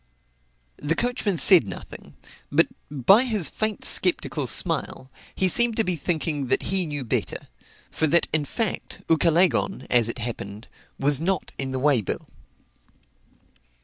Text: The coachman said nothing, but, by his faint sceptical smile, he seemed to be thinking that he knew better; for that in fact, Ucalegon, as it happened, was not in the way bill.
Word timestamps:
The 0.77 0.95
coachman 0.95 1.37
said 1.37 1.67
nothing, 1.67 2.15
but, 2.51 2.65
by 2.89 3.23
his 3.23 3.49
faint 3.49 3.85
sceptical 3.85 4.47
smile, 4.47 5.11
he 5.35 5.47
seemed 5.47 5.77
to 5.77 5.83
be 5.83 5.95
thinking 5.95 6.47
that 6.47 6.63
he 6.63 6.87
knew 6.87 7.03
better; 7.03 7.49
for 7.91 8.07
that 8.07 8.27
in 8.33 8.45
fact, 8.45 9.01
Ucalegon, 9.09 9.85
as 9.91 10.09
it 10.09 10.17
happened, 10.17 10.67
was 10.97 11.21
not 11.21 11.51
in 11.59 11.69
the 11.69 11.77
way 11.77 12.01
bill. 12.01 12.27